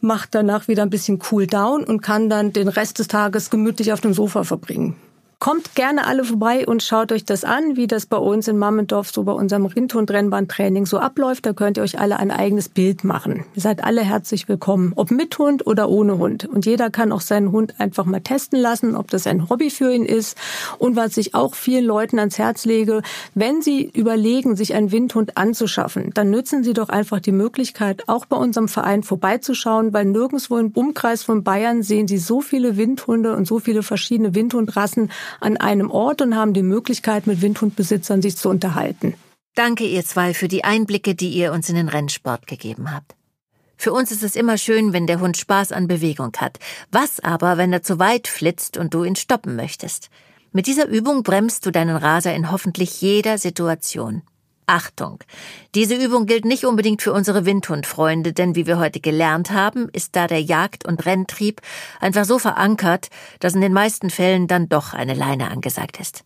[0.00, 3.92] macht danach wieder ein bisschen Cool Down und kann dann den Rest des Tages gemütlich
[3.92, 4.96] auf dem Sofa verbringen.
[5.42, 9.10] Kommt gerne alle vorbei und schaut euch das an, wie das bei uns in Mammendorf
[9.10, 11.44] so bei unserem Rindhund-Rennbahntraining so abläuft.
[11.44, 13.44] Da könnt ihr euch alle ein eigenes Bild machen.
[13.56, 16.44] Ihr seid alle herzlich willkommen, ob mit Hund oder ohne Hund.
[16.44, 19.92] Und jeder kann auch seinen Hund einfach mal testen lassen, ob das ein Hobby für
[19.92, 20.38] ihn ist.
[20.78, 23.02] Und was ich auch vielen Leuten ans Herz lege,
[23.34, 28.26] wenn sie überlegen, sich einen Windhund anzuschaffen, dann nützen sie doch einfach die Möglichkeit, auch
[28.26, 33.34] bei unserem Verein vorbeizuschauen, weil nirgendwo im Umkreis von Bayern sehen sie so viele Windhunde
[33.34, 38.36] und so viele verschiedene Windhundrassen an einem Ort und haben die Möglichkeit, mit Windhundbesitzern sich
[38.36, 39.14] zu unterhalten.
[39.54, 43.14] Danke, ihr zwei, für die Einblicke, die ihr uns in den Rennsport gegeben habt.
[43.76, 46.58] Für uns ist es immer schön, wenn der Hund Spaß an Bewegung hat.
[46.90, 50.08] Was aber, wenn er zu weit flitzt und du ihn stoppen möchtest?
[50.52, 54.22] Mit dieser Übung bremst du deinen Raser in hoffentlich jeder Situation.
[54.66, 55.18] Achtung!
[55.74, 60.16] Diese Übung gilt nicht unbedingt für unsere Windhundfreunde, denn wie wir heute gelernt haben, ist
[60.16, 61.60] da der Jagd- und Renntrieb
[62.00, 63.08] einfach so verankert,
[63.40, 66.24] dass in den meisten Fällen dann doch eine Leine angesagt ist.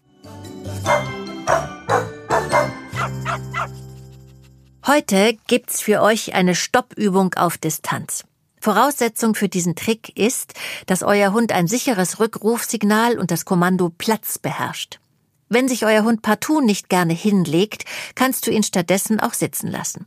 [4.87, 8.25] Heute gibt's für euch eine Stoppübung auf Distanz.
[8.61, 10.55] Voraussetzung für diesen Trick ist,
[10.87, 14.99] dass euer Hund ein sicheres Rückrufsignal und das Kommando Platz beherrscht.
[15.49, 20.07] Wenn sich euer Hund partout nicht gerne hinlegt, kannst du ihn stattdessen auch sitzen lassen.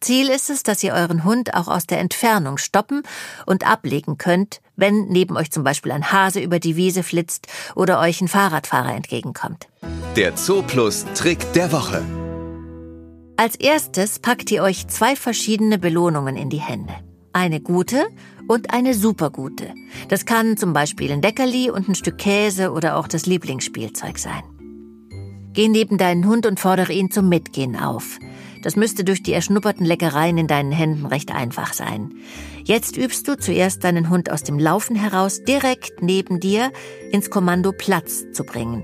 [0.00, 3.02] Ziel ist es, dass ihr euren Hund auch aus der Entfernung stoppen
[3.46, 7.98] und ablegen könnt, wenn neben euch zum Beispiel ein Hase über die Wiese flitzt oder
[8.00, 9.68] euch ein Fahrradfahrer entgegenkommt.
[10.16, 12.04] Der Zooplus Trick der Woche.
[13.38, 16.94] Als erstes packt ihr euch zwei verschiedene Belohnungen in die Hände.
[17.32, 18.06] Eine gute
[18.46, 19.72] und eine supergute.
[20.08, 24.42] Das kann zum Beispiel ein Leckerli und ein Stück Käse oder auch das Lieblingsspielzeug sein.
[25.54, 28.18] Geh neben deinen Hund und fordere ihn zum Mitgehen auf.
[28.62, 32.14] Das müsste durch die erschnupperten Leckereien in deinen Händen recht einfach sein.
[32.64, 36.72] Jetzt übst du zuerst deinen Hund aus dem Laufen heraus direkt neben dir
[37.12, 38.82] ins Kommando Platz zu bringen.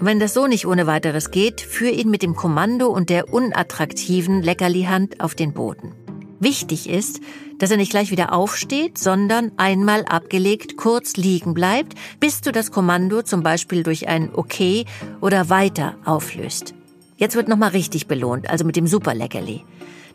[0.00, 4.42] Wenn das so nicht ohne weiteres geht, führ ihn mit dem Kommando und der unattraktiven
[4.42, 5.94] Leckerlihand auf den Boden.
[6.40, 7.20] Wichtig ist,
[7.62, 12.72] dass er nicht gleich wieder aufsteht, sondern einmal abgelegt kurz liegen bleibt, bis du das
[12.72, 14.84] Kommando zum Beispiel durch ein Okay
[15.20, 16.74] oder Weiter auflöst.
[17.16, 19.62] Jetzt wird nochmal richtig belohnt, also mit dem Superleckerli.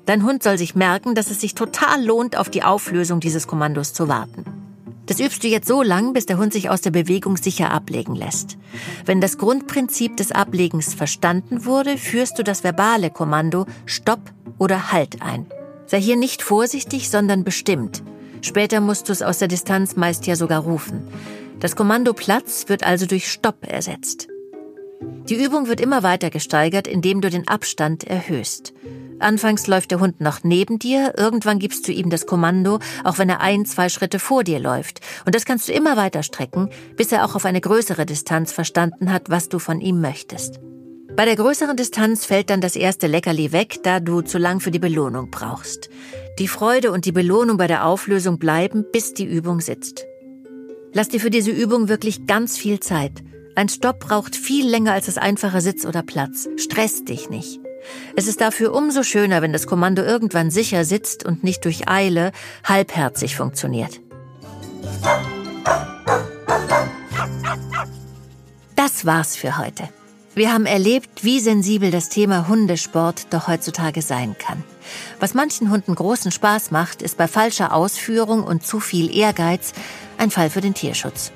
[0.06, 3.94] Dein Hund soll sich merken, dass es sich total lohnt, auf die Auflösung dieses Kommandos
[3.94, 4.44] zu warten.
[5.06, 8.14] Das übst du jetzt so lang, bis der Hund sich aus der Bewegung sicher ablegen
[8.14, 8.58] lässt.
[9.06, 15.22] Wenn das Grundprinzip des Ablegens verstanden wurde, führst du das verbale Kommando Stopp oder Halt
[15.22, 15.46] ein.
[15.88, 18.04] Sei hier nicht vorsichtig, sondern bestimmt.
[18.42, 21.08] Später musst du es aus der Distanz meist ja sogar rufen.
[21.60, 24.28] Das Kommando Platz wird also durch Stopp ersetzt.
[25.30, 28.74] Die Übung wird immer weiter gesteigert, indem du den Abstand erhöhst.
[29.20, 33.30] Anfangs läuft der Hund noch neben dir, irgendwann gibst du ihm das Kommando, auch wenn
[33.30, 35.02] er ein, zwei Schritte vor dir läuft.
[35.26, 39.12] Und das kannst du immer weiter strecken, bis er auch auf eine größere Distanz verstanden
[39.12, 40.60] hat, was du von ihm möchtest.
[41.18, 44.70] Bei der größeren Distanz fällt dann das erste Leckerli weg, da du zu lang für
[44.70, 45.90] die Belohnung brauchst.
[46.38, 50.06] Die Freude und die Belohnung bei der Auflösung bleiben, bis die Übung sitzt.
[50.94, 53.24] Lass dir für diese Übung wirklich ganz viel Zeit.
[53.56, 56.48] Ein Stopp braucht viel länger als das einfache Sitz oder Platz.
[56.58, 57.60] Stress dich nicht.
[58.16, 62.32] Es ist dafür umso schöner, wenn das Kommando irgendwann sicher sitzt und nicht durch Eile
[62.64, 64.02] halbherzig funktioniert.
[68.76, 69.90] Das war's für heute.
[70.38, 74.64] Wir haben erlebt, wie sensibel das Thema Hundesport doch heutzutage sein kann.
[75.20, 79.74] Was manchen Hunden großen Spaß macht, ist bei falscher Ausführung und zu viel Ehrgeiz
[80.20, 81.32] ein Fall für den Tierschutz.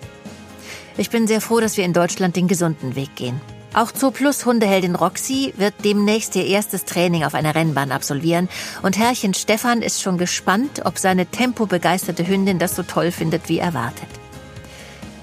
[0.98, 3.42] Ich bin sehr froh, dass wir in Deutschland den gesunden Weg gehen.
[3.74, 8.50] Auch Zooplus Hundeheldin Roxy wird demnächst ihr erstes Training auf einer Rennbahn absolvieren
[8.84, 13.58] und Herrchen Stefan ist schon gespannt, ob seine tempobegeisterte Hündin das so toll findet wie
[13.58, 14.10] erwartet.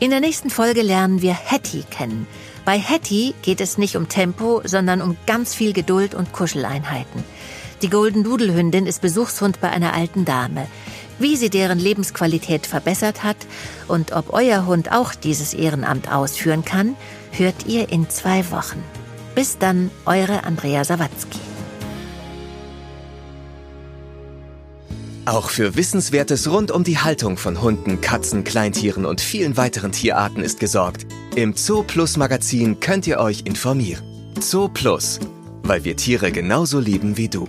[0.00, 2.26] In der nächsten Folge lernen wir Hattie kennen.
[2.68, 7.24] Bei Hattie geht es nicht um Tempo, sondern um ganz viel Geduld und Kuscheleinheiten.
[7.80, 10.66] Die Golden Doodle Hündin ist Besuchshund bei einer alten Dame.
[11.18, 13.38] Wie sie deren Lebensqualität verbessert hat
[13.88, 16.94] und ob euer Hund auch dieses Ehrenamt ausführen kann,
[17.30, 18.84] hört ihr in zwei Wochen.
[19.34, 21.47] Bis dann, eure Andrea Sawatzki.
[25.28, 30.42] Auch für Wissenswertes rund um die Haltung von Hunden, Katzen, Kleintieren und vielen weiteren Tierarten
[30.42, 31.04] ist gesorgt.
[31.36, 34.02] Im Zoo Plus Magazin könnt ihr euch informieren.
[34.40, 35.20] Zoo Plus,
[35.64, 37.46] weil wir Tiere genauso lieben wie du.